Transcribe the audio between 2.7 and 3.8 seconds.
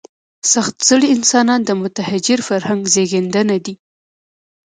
زېږنده دي.